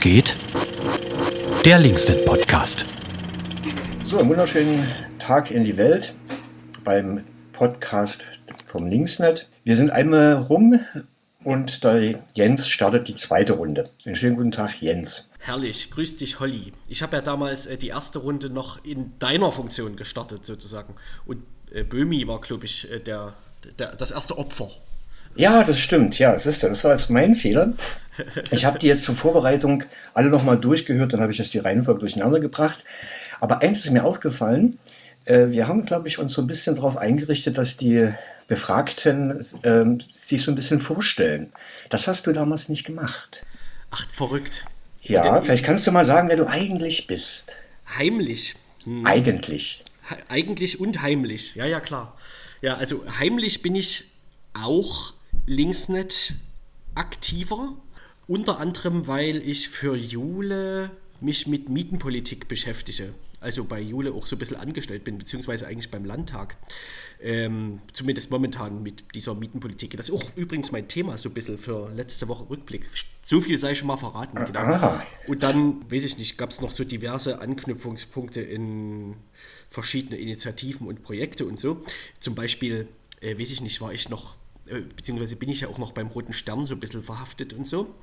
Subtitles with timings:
[0.00, 0.36] Geht?
[1.64, 2.84] Der Linksnet Podcast.
[4.04, 4.86] So, einen wunderschönen
[5.18, 6.14] Tag in die Welt
[6.84, 8.24] beim Podcast
[8.66, 9.48] vom Linksnet.
[9.64, 10.78] Wir sind einmal rum
[11.42, 13.90] und der Jens startet die zweite Runde.
[14.04, 15.30] Einen schönen guten Tag, Jens.
[15.40, 16.72] Herrlich, grüß dich, Holly.
[16.88, 20.94] Ich habe ja damals äh, die erste Runde noch in deiner Funktion gestartet, sozusagen.
[21.26, 21.42] Und
[21.72, 23.34] äh, Böhmi war, glaube ich, äh, der,
[23.80, 24.70] der, das erste Opfer.
[25.36, 26.18] Ja, das stimmt.
[26.18, 27.72] Ja, das ist das war jetzt mein Fehler.
[28.50, 32.00] Ich habe die jetzt zur Vorbereitung alle nochmal durchgehört, dann habe ich jetzt die Reihenfolge
[32.00, 32.82] durcheinander gebracht.
[33.40, 34.78] Aber eins ist mir aufgefallen,
[35.24, 38.12] äh, wir haben, glaube ich, uns so ein bisschen darauf eingerichtet, dass die
[38.48, 41.52] Befragten äh, sich so ein bisschen vorstellen.
[41.90, 43.44] Das hast du damals nicht gemacht.
[43.90, 44.64] Ach, verrückt.
[45.02, 47.54] Ja, Denn, vielleicht kannst du mal sagen, wer du eigentlich bist.
[47.98, 48.56] Heimlich.
[48.84, 49.06] Hm.
[49.06, 49.84] Eigentlich.
[50.28, 51.54] Eigentlich und heimlich.
[51.54, 52.16] Ja, ja, klar.
[52.60, 54.04] Ja, also heimlich bin ich
[54.54, 55.12] auch
[55.48, 56.34] Linksnet
[56.94, 57.74] aktiver.
[58.26, 60.90] Unter anderem, weil ich für Jule
[61.22, 63.14] mich mit Mietenpolitik beschäftige.
[63.40, 66.58] Also bei Jule auch so ein bisschen angestellt bin, beziehungsweise eigentlich beim Landtag.
[67.22, 69.96] Ähm, zumindest momentan mit dieser Mietenpolitik.
[69.96, 72.86] Das ist auch übrigens mein Thema, so ein bisschen für letzte Woche Rückblick.
[73.22, 74.44] So viel sei schon mal verraten.
[74.44, 75.00] Genau.
[75.28, 79.14] Und dann, weiß ich nicht, gab es noch so diverse Anknüpfungspunkte in
[79.70, 81.82] verschiedene Initiativen und Projekte und so.
[82.18, 82.86] Zum Beispiel,
[83.22, 84.36] äh, weiß ich nicht, war ich noch
[84.96, 87.94] beziehungsweise bin ich ja auch noch beim Roten Stern so ein bisschen verhaftet und so.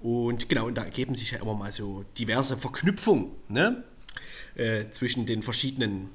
[0.00, 3.84] Und genau, und da ergeben sich ja immer mal so diverse Verknüpfungen ne?
[4.56, 6.10] Äh, zwischen den verschiedenen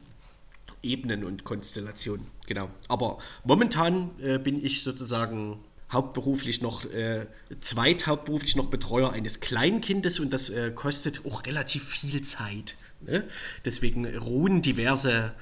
[0.84, 2.26] Ebenen und Konstellationen.
[2.48, 2.70] Genau.
[2.88, 5.60] Aber momentan äh, bin ich sozusagen
[5.92, 7.28] hauptberuflich noch, äh,
[7.60, 12.76] zweithauptberuflich noch Betreuer eines Kleinkindes und das äh, kostet auch relativ viel Zeit.
[13.02, 13.24] Ne?
[13.64, 15.34] Deswegen ruhen diverse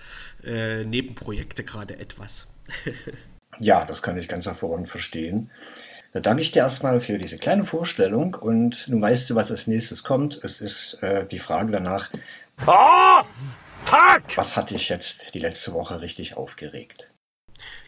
[0.44, 2.48] äh, Nebenprojekte gerade etwas.
[3.60, 5.50] Ja, das kann ich ganz hervorragend verstehen.
[6.12, 9.66] Da danke ich dir erstmal für diese kleine Vorstellung und nun weißt du, was als
[9.68, 10.40] nächstes kommt.
[10.44, 12.10] Es ist äh, die Frage danach,
[12.68, 13.24] oh,
[13.84, 14.22] fuck!
[14.36, 17.08] was hat dich jetzt die letzte Woche richtig aufgeregt?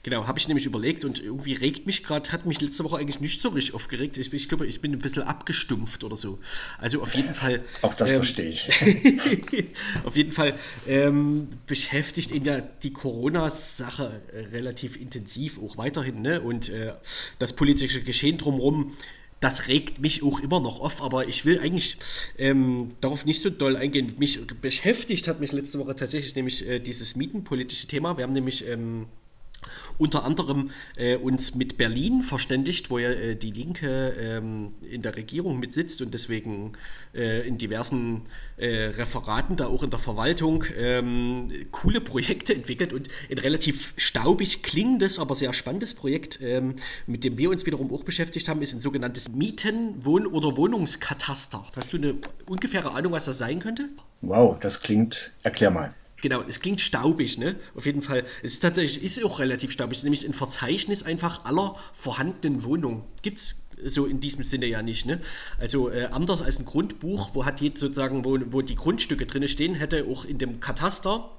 [0.04, 3.20] Genau, habe ich nämlich überlegt und irgendwie regt mich gerade, hat mich letzte Woche eigentlich
[3.20, 4.18] nicht so richtig aufgeregt.
[4.18, 6.38] Ich, ich glaube, ich bin ein bisschen abgestumpft oder so.
[6.78, 7.64] Also auf jeden Fall.
[7.82, 8.70] Auch das ähm, verstehe ich.
[10.04, 10.54] auf jeden Fall
[10.88, 16.22] ähm, beschäftigt ihn ja die Corona-Sache äh, relativ intensiv auch weiterhin.
[16.22, 16.40] Ne?
[16.42, 16.94] Und äh,
[17.40, 18.94] das politische Geschehen drumherum
[19.40, 21.98] das regt mich auch immer noch auf, aber ich will eigentlich
[22.38, 24.14] ähm, darauf nicht so doll eingehen.
[24.18, 28.18] Mich beschäftigt hat mich letzte Woche tatsächlich nämlich äh, dieses mietenpolitische Thema.
[28.18, 29.08] Wir haben nämlich ähm,
[29.98, 35.16] unter anderem äh, uns mit Berlin verständigt, wo ja äh, die Linke ähm, in der
[35.16, 36.74] Regierung mitsitzt und deswegen
[37.14, 38.24] äh, in diversen
[38.58, 44.64] äh, Referaten, da auch in der Verwaltung, ähm, coole Projekte entwickelt und ein relativ staubig
[44.64, 46.76] klingendes, aber sehr spannendes Projekt, ähm,
[47.08, 51.66] mit dem wir uns wiederum auch beschäftigt haben, ist ein sogenanntes Mieten-, Wohn- oder Wohnungskataster.
[51.76, 52.16] Hast du eine
[52.48, 53.90] ungefähre Ahnung, was das sein könnte?
[54.22, 55.94] Wow, das klingt, erklär mal.
[56.26, 57.56] Genau, es klingt staubig, ne?
[57.76, 58.26] Auf jeden Fall.
[58.42, 59.92] Es ist tatsächlich, ist auch relativ staubig.
[59.92, 63.04] Es ist nämlich ein Verzeichnis einfach aller vorhandenen Wohnungen.
[63.22, 65.22] Gibt es so in diesem Sinne ja nicht, ne?
[65.60, 69.48] Also äh, anders als ein Grundbuch, wo hat jetzt sozusagen, wo, wo die Grundstücke drin
[69.48, 71.30] stehen, hätte auch in dem Kataster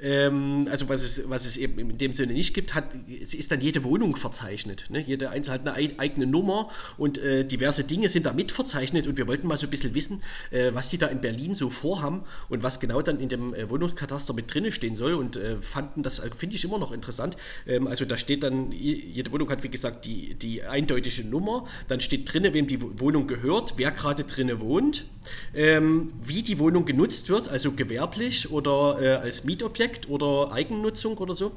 [0.00, 3.60] ähm, also was es, was es eben in dem Sinne nicht gibt, hat, ist dann
[3.60, 4.86] jede Wohnung verzeichnet.
[4.90, 5.00] Ne?
[5.00, 6.68] Jede Einzelne hat eine eigene Nummer
[6.98, 9.94] und äh, diverse Dinge sind da mit verzeichnet und wir wollten mal so ein bisschen
[9.94, 13.54] wissen, äh, was die da in Berlin so vorhaben und was genau dann in dem
[13.54, 16.92] äh, Wohnungskataster mit drinne stehen soll und äh, fanden das, äh, finde ich immer noch
[16.92, 17.36] interessant.
[17.66, 22.00] Ähm, also da steht dann, jede Wohnung hat wie gesagt die, die eindeutige Nummer, dann
[22.00, 25.06] steht drinne, wem die Wohnung gehört, wer gerade drinne wohnt,
[25.54, 31.16] ähm, wie die Wohnung genutzt wird, also gewerblich oder äh, als Mietobjekt Objekt oder Eigennutzung
[31.18, 31.52] oder so.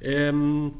[0.00, 0.72] Ähm,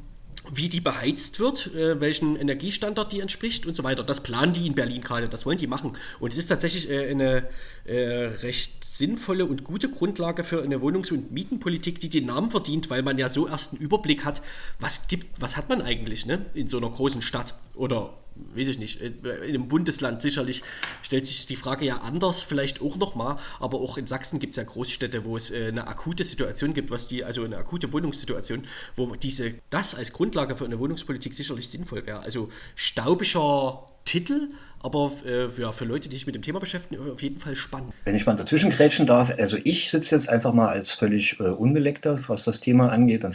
[0.51, 4.03] wie die beheizt wird, äh, welchen Energiestandard die entspricht und so weiter.
[4.03, 5.93] Das planen die in Berlin gerade, das wollen die machen.
[6.21, 7.49] Und es ist tatsächlich äh, eine
[7.85, 12.91] äh, recht sinnvolle und gute Grundlage für eine Wohnungs- und Mietenpolitik, die den Namen verdient,
[12.91, 14.43] weil man ja so erst einen Überblick hat,
[14.81, 18.79] was gibt, was hat man eigentlich ne, in so einer großen Stadt oder weiß ich
[18.79, 20.63] nicht, äh, in einem Bundesland sicherlich
[21.03, 24.57] stellt sich die Frage ja anders, vielleicht auch nochmal, aber auch in Sachsen gibt es
[24.57, 28.67] ja Großstädte, wo es äh, eine akute Situation gibt, was die, also eine akute Wohnungssituation,
[28.97, 32.21] wo diese, das als Grundlage für eine Wohnungspolitik sicherlich sinnvoll wäre.
[32.21, 34.49] Also staubiger Titel,
[34.81, 37.93] aber äh, ja, für Leute, die sich mit dem Thema beschäftigen, auf jeden Fall spannend.
[38.05, 41.45] Wenn ich mal dazwischen grätschen darf, also ich sitze jetzt einfach mal als völlig äh,
[41.45, 43.35] Unbeleckter, was das Thema angeht, dann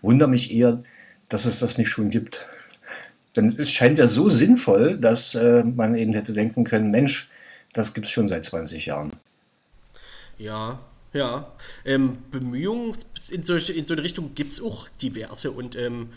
[0.00, 0.80] wundere mich eher,
[1.28, 2.46] dass es das nicht schon gibt.
[3.34, 7.28] Denn es scheint ja so sinnvoll, dass äh, man eben hätte denken können, Mensch,
[7.72, 9.12] das gibt es schon seit 20 Jahren.
[10.38, 10.78] Ja,
[11.12, 11.50] ja.
[11.84, 12.94] Ähm, Bemühungen
[13.30, 16.10] in, solche, in so eine Richtung gibt es auch diverse und ähm,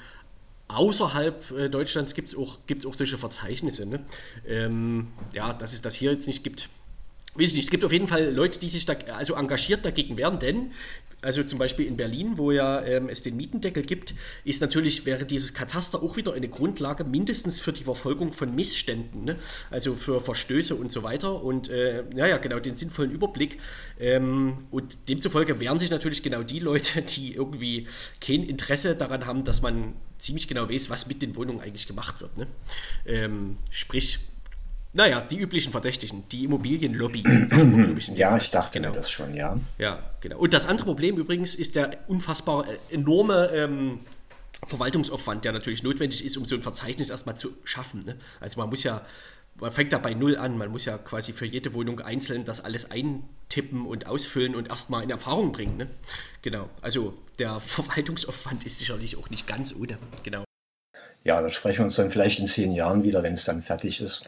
[0.67, 3.85] außerhalb äh, Deutschlands gibt es auch, gibt's auch solche Verzeichnisse.
[3.85, 4.03] Ne?
[4.47, 6.69] Ähm, ja, dass es das hier jetzt nicht gibt,
[7.35, 10.17] weiß ich nicht, es gibt auf jeden Fall Leute, die sich da also engagiert dagegen
[10.17, 10.71] wehren, denn
[11.25, 14.13] also zum Beispiel in Berlin, wo ja ähm, es den Mietendeckel gibt,
[14.43, 19.25] ist natürlich, wäre dieses Kataster auch wieder eine Grundlage mindestens für die Verfolgung von Missständen,
[19.25, 19.35] ne?
[19.71, 21.43] also für Verstöße und so weiter.
[21.43, 23.57] Und äh, ja, ja, genau, den sinnvollen Überblick.
[23.99, 27.87] Ähm, und demzufolge wehren sich natürlich genau die Leute, die irgendwie
[28.21, 32.21] kein Interesse daran haben, dass man ziemlich genau weiß, was mit den Wohnungen eigentlich gemacht
[32.21, 32.37] wird.
[32.37, 32.47] Ne?
[33.07, 34.19] Ähm, sprich,
[34.95, 37.23] naja, die üblichen Verdächtigen, die Immobilienlobby.
[37.97, 38.91] Ich ja, ich dachte genau.
[38.91, 39.57] mir das schon, ja.
[39.77, 40.37] Ja, genau.
[40.37, 43.99] Und das andere Problem übrigens ist der unfassbar äh, enorme ähm,
[44.65, 48.03] Verwaltungsaufwand, der natürlich notwendig ist, um so ein Verzeichnis erstmal zu schaffen.
[48.05, 48.15] Ne?
[48.39, 49.01] Also man muss ja,
[49.55, 52.63] man fängt da bei Null an, man muss ja quasi für jede Wohnung einzeln das
[52.63, 55.77] alles eintippen und ausfüllen und erstmal in Erfahrung bringen.
[55.77, 55.87] Ne?
[56.41, 56.69] Genau.
[56.81, 59.97] Also der Verwaltungsaufwand ist sicherlich auch nicht ganz ohne.
[60.23, 60.45] Genau.
[61.23, 63.99] Ja, da sprechen wir uns dann vielleicht in zehn Jahren wieder, wenn es dann fertig
[63.99, 64.23] ist.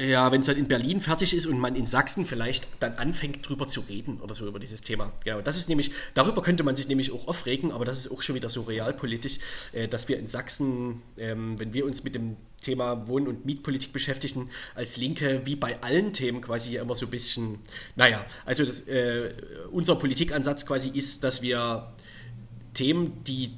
[0.00, 3.46] Ja, wenn es dann in Berlin fertig ist und man in Sachsen vielleicht dann anfängt
[3.46, 5.12] drüber zu reden oder so über dieses Thema.
[5.24, 8.22] Genau, das ist nämlich, darüber könnte man sich nämlich auch aufregen, aber das ist auch
[8.22, 9.38] schon wieder so realpolitisch,
[9.72, 13.92] äh, dass wir in Sachsen, ähm, wenn wir uns mit dem Thema Wohn- und Mietpolitik
[13.92, 17.58] beschäftigen, als Linke, wie bei allen Themen quasi immer so ein bisschen,
[17.96, 19.34] naja, also das, äh,
[19.70, 21.92] unser Politikansatz quasi ist, dass wir
[22.72, 23.52] Themen, die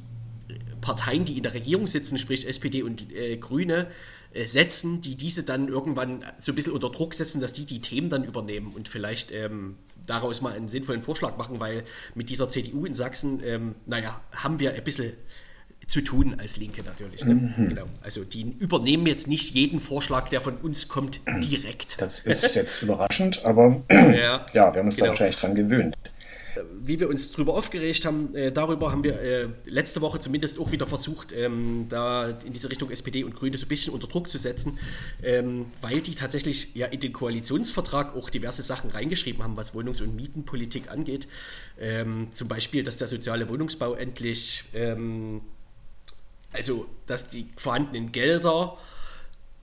[0.80, 3.88] Parteien, die in der Regierung sitzen, sprich SPD und äh, Grüne,
[4.34, 7.80] äh, setzen, die diese dann irgendwann so ein bisschen unter Druck setzen, dass die die
[7.80, 9.76] Themen dann übernehmen und vielleicht ähm,
[10.06, 11.82] daraus mal einen sinnvollen Vorschlag machen, weil
[12.14, 15.12] mit dieser CDU in Sachsen, ähm, naja, haben wir ein bisschen
[15.86, 17.24] zu tun als Linke natürlich.
[17.24, 17.34] Ne?
[17.34, 17.68] Mhm.
[17.68, 17.86] Genau.
[18.02, 22.00] Also die übernehmen jetzt nicht jeden Vorschlag, der von uns kommt, direkt.
[22.00, 25.06] Das ist jetzt überraschend, aber ja, ja wir haben uns genau.
[25.06, 25.96] da wahrscheinlich dran gewöhnt
[26.84, 30.72] wie wir uns darüber aufgeregt haben, äh, darüber haben wir äh, letzte Woche zumindest auch
[30.72, 34.28] wieder versucht, ähm, da in diese Richtung SPD und Grüne so ein bisschen unter Druck
[34.28, 34.78] zu setzen,
[35.22, 40.00] ähm, weil die tatsächlich ja in den Koalitionsvertrag auch diverse Sachen reingeschrieben haben, was Wohnungs-
[40.00, 41.28] und Mietenpolitik angeht.
[41.78, 45.42] Ähm, zum Beispiel, dass der soziale Wohnungsbau endlich, ähm,
[46.52, 48.76] also dass die vorhandenen Gelder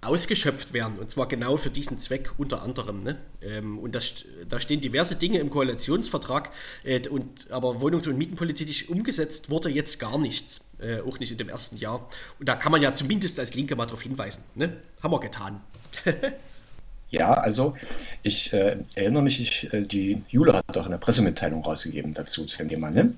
[0.01, 0.98] ausgeschöpft werden.
[0.98, 3.00] Und zwar genau für diesen Zweck unter anderem.
[3.00, 3.18] Ne?
[3.42, 6.51] Ähm, und das, da stehen diverse Dinge im Koalitionsvertrag,
[6.84, 10.62] äh, und, aber wohnungs- und mietenpolitisch umgesetzt wurde jetzt gar nichts.
[10.80, 12.07] Äh, auch nicht in dem ersten Jahr.
[12.40, 14.44] Und da kann man ja zumindest als Linke mal darauf hinweisen.
[14.56, 14.78] Ne?
[15.04, 15.60] Haben wir getan.
[17.12, 17.75] ja, also
[18.24, 22.57] ich äh, erinnere mich, ich, äh, die Jule hat doch eine Pressemitteilung rausgegeben dazu zu
[22.57, 22.90] dem Thema.
[22.90, 23.18] Ne?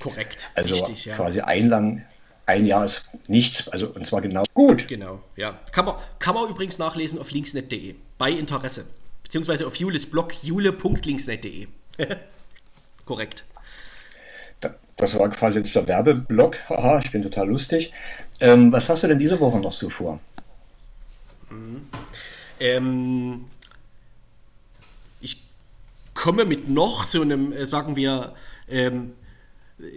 [0.00, 0.50] Korrekt.
[0.56, 1.14] Also richtig, ja.
[1.14, 2.04] quasi einlang,
[2.46, 4.88] ein Jahr ist nichts, also und zwar genau gut.
[4.88, 5.58] Genau, ja.
[5.72, 8.86] Kann man, kann man übrigens nachlesen auf linksnet.de bei Interesse.
[9.22, 11.68] Beziehungsweise auf Jules Blog jule.linksnet.de.
[13.04, 13.44] Korrekt.
[15.02, 16.56] Das war quasi jetzt der Werbeblock.
[16.68, 17.92] Haha, ich bin total lustig.
[18.38, 20.20] Ähm, was hast du denn diese Woche noch so vor?
[21.50, 21.88] Mhm.
[22.60, 23.44] Ähm,
[25.20, 25.42] ich
[26.14, 28.34] komme mit noch so einem, äh, sagen wir,
[28.68, 29.14] ähm,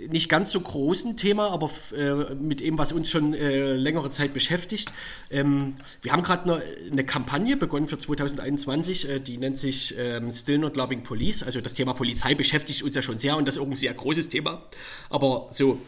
[0.10, 4.34] nicht ganz so großen Thema, aber äh, mit dem, was uns schon äh, längere Zeit
[4.34, 4.92] beschäftigt.
[5.30, 10.32] Ähm, wir haben gerade eine, eine, Kampagne begonnen für 2021, äh, die nennt sich ähm,
[10.32, 11.44] Still Not Loving Police.
[11.44, 13.94] Also das Thema Polizei beschäftigt uns ja schon sehr und das ist auch ein sehr
[13.94, 14.64] großes Thema.
[15.10, 15.80] Aber so,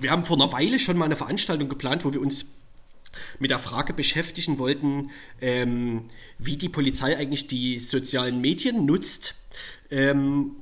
[0.00, 2.46] wir haben vor einer Weile schon mal eine Veranstaltung geplant, wo wir uns
[3.38, 6.04] mit der Frage beschäftigen wollten, ähm,
[6.38, 9.34] wie die Polizei eigentlich die sozialen Medien nutzt.
[9.90, 10.56] Ähm,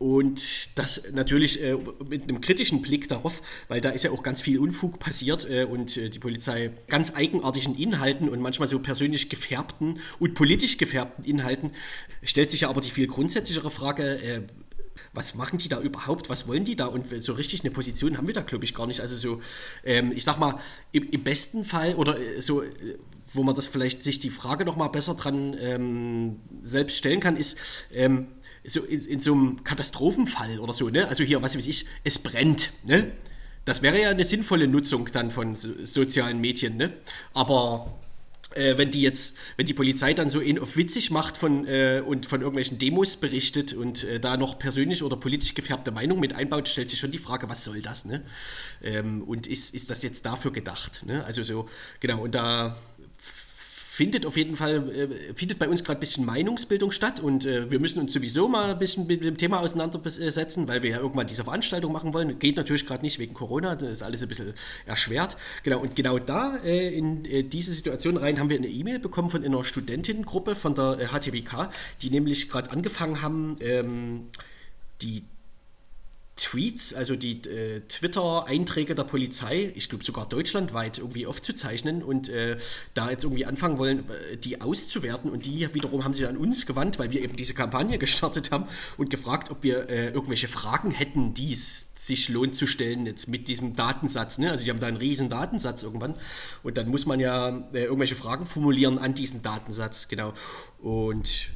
[0.00, 1.76] und das natürlich äh,
[2.08, 5.64] mit einem kritischen Blick darauf, weil da ist ja auch ganz viel Unfug passiert äh,
[5.64, 11.22] und äh, die Polizei ganz eigenartigen Inhalten und manchmal so persönlich gefärbten und politisch gefärbten
[11.26, 11.72] Inhalten
[12.22, 14.40] stellt sich ja aber die viel grundsätzlichere Frage, äh,
[15.12, 18.26] was machen die da überhaupt, was wollen die da und so richtig eine Position haben
[18.26, 19.00] wir da glaube ich gar nicht.
[19.00, 19.42] Also so,
[19.84, 20.58] ähm, ich sag mal,
[20.92, 22.68] im, im, besten Fall oder äh, so äh,
[23.32, 27.36] wo man das vielleicht sich die Frage noch mal besser dran ähm, selbst stellen kann,
[27.36, 27.58] ist,
[27.92, 28.28] ähm,
[28.70, 31.08] so in, in, so einem Katastrophenfall oder so, ne?
[31.08, 33.12] Also hier, was weiß ich, es brennt, ne?
[33.64, 36.92] Das wäre ja eine sinnvolle Nutzung dann von so, sozialen Medien, ne?
[37.34, 37.98] Aber
[38.54, 42.02] äh, wenn die jetzt, wenn die Polizei dann so ihn auf witzig macht von äh,
[42.04, 46.34] und von irgendwelchen Demos berichtet und äh, da noch persönlich oder politisch gefärbte Meinung mit
[46.34, 48.22] einbaut, stellt sich schon die Frage, was soll das, ne?
[48.82, 51.24] Ähm, und ist, ist das jetzt dafür gedacht, ne?
[51.24, 51.68] Also so,
[52.00, 52.76] genau, und da
[54.00, 57.70] findet auf jeden Fall, äh, findet bei uns gerade ein bisschen Meinungsbildung statt und äh,
[57.70, 61.26] wir müssen uns sowieso mal ein bisschen mit dem Thema auseinandersetzen, weil wir ja irgendwann
[61.26, 62.38] diese Veranstaltung machen wollen.
[62.38, 64.54] Geht natürlich gerade nicht wegen Corona, das ist alles ein bisschen
[64.86, 65.36] erschwert.
[65.64, 69.28] Genau, und genau da äh, in äh, diese Situation rein haben wir eine E-Mail bekommen
[69.28, 71.68] von einer Studentinnengruppe von der HTBK,
[72.00, 74.28] die nämlich gerade angefangen haben, ähm,
[75.02, 75.24] die
[76.40, 82.56] Tweets, also die äh, Twitter-Einträge der Polizei, ich glaube sogar deutschlandweit irgendwie aufzuzeichnen und äh,
[82.94, 85.30] da jetzt irgendwie anfangen wollen, äh, die auszuwerten.
[85.30, 88.64] Und die wiederum haben sich an uns gewandt, weil wir eben diese Kampagne gestartet haben
[88.96, 93.28] und gefragt, ob wir äh, irgendwelche Fragen hätten, die es sich lohnt zu stellen jetzt
[93.28, 94.38] mit diesem Datensatz.
[94.38, 94.50] Ne?
[94.50, 96.14] Also die haben da einen riesen Datensatz irgendwann
[96.62, 100.32] und dann muss man ja äh, irgendwelche Fragen formulieren an diesen Datensatz, genau.
[100.78, 101.50] Und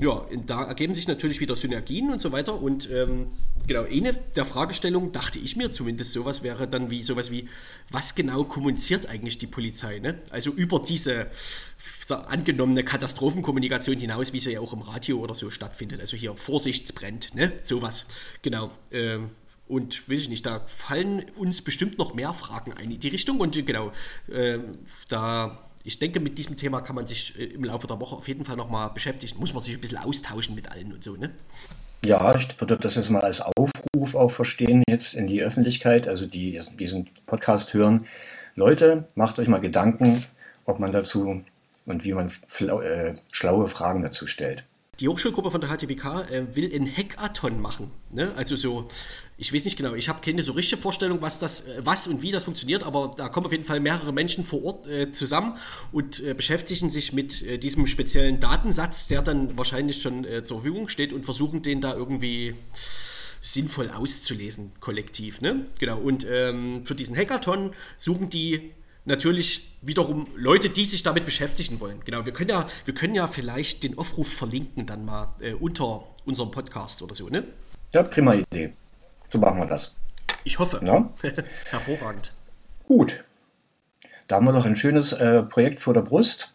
[0.00, 2.62] ja, da ergeben sich natürlich wieder Synergien und so weiter.
[2.62, 3.26] Und ähm,
[3.66, 7.48] genau, eine der Fragestellungen, dachte ich mir zumindest, sowas wäre dann wie sowas wie,
[7.90, 9.98] was genau kommuniziert eigentlich die Polizei?
[9.98, 10.20] Ne?
[10.30, 11.26] Also über diese
[12.28, 16.00] angenommene Katastrophenkommunikation hinaus, wie sie ja auch im Radio oder so stattfindet.
[16.00, 17.52] Also hier Vorsichtsbrennt, ne?
[17.62, 18.06] Sowas.
[18.42, 18.70] Genau.
[18.92, 19.30] Ähm,
[19.66, 23.40] und weiß ich nicht, da fallen uns bestimmt noch mehr Fragen ein in die Richtung.
[23.40, 23.92] Und genau,
[24.28, 24.58] äh,
[25.08, 28.28] da ich denke, mit diesem Thema kann man sich äh, im Laufe der Woche auf
[28.28, 29.40] jeden Fall nochmal beschäftigen.
[29.40, 31.30] Muss man sich ein bisschen austauschen mit allen und so, ne?
[32.04, 36.26] Ja, ich würde das jetzt mal als Aufruf auch verstehen, jetzt in die Öffentlichkeit, also
[36.26, 38.06] die diesen Podcast hören.
[38.54, 40.22] Leute, macht euch mal Gedanken,
[40.66, 41.42] ob man dazu
[41.86, 44.64] und wie man äh, schlaue Fragen dazu stellt
[45.00, 47.90] die Hochschulgruppe von der HTWK äh, will ein Hackathon machen.
[48.10, 48.32] Ne?
[48.36, 48.88] Also so,
[49.36, 52.22] ich weiß nicht genau, ich habe keine so richtige Vorstellung, was das, äh, was und
[52.22, 55.56] wie das funktioniert, aber da kommen auf jeden Fall mehrere Menschen vor Ort äh, zusammen
[55.92, 60.58] und äh, beschäftigen sich mit äh, diesem speziellen Datensatz, der dann wahrscheinlich schon äh, zur
[60.58, 62.54] Verfügung steht und versuchen den da irgendwie
[63.40, 65.40] sinnvoll auszulesen, kollektiv.
[65.40, 65.66] Ne?
[65.78, 68.72] Genau, und ähm, für diesen Hackathon suchen die
[69.08, 72.00] natürlich wiederum Leute, die sich damit beschäftigen wollen.
[72.04, 76.04] Genau, wir können ja, wir können ja vielleicht den Aufruf verlinken dann mal äh, unter
[76.24, 77.42] unserem Podcast oder so, ne?
[77.92, 78.74] Ja, prima Idee.
[79.32, 79.94] So machen wir das.
[80.44, 80.80] Ich hoffe.
[80.84, 81.10] Ja?
[81.70, 82.32] Hervorragend.
[82.86, 83.24] Gut.
[84.28, 86.50] Da haben wir noch ein schönes äh, Projekt vor der Brust.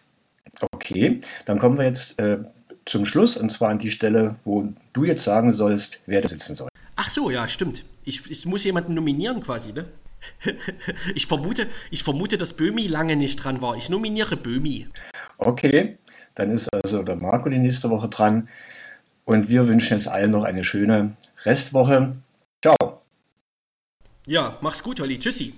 [0.71, 2.37] Okay, dann kommen wir jetzt äh,
[2.85, 6.53] zum Schluss und zwar an die Stelle, wo du jetzt sagen sollst, wer da sitzen
[6.53, 6.69] soll.
[6.95, 7.83] Ach so, ja, stimmt.
[8.05, 9.85] Ich, ich muss jemanden nominieren quasi, ne?
[11.15, 13.75] ich, vermute, ich vermute, dass Böhmi lange nicht dran war.
[13.75, 14.87] Ich nominiere Böhmi.
[15.37, 15.97] Okay,
[16.35, 18.49] dann ist also der Marco die nächste Woche dran.
[19.25, 21.15] Und wir wünschen jetzt allen noch eine schöne
[21.45, 22.15] Restwoche.
[22.61, 23.01] Ciao.
[24.25, 25.19] Ja, mach's gut, Olli.
[25.19, 25.53] Tschüssi.